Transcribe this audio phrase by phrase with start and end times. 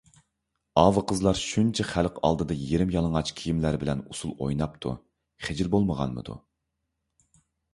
[0.83, 4.95] ئاۋۇ قىزلار شۇنچە خەلق ئالدىدا يېرىم يالىڭاچ كىيىملەر بىلەن ئۇسسۇل ئويناپتۇ،
[5.49, 6.41] خىجىل بولمىغانمىدۇ؟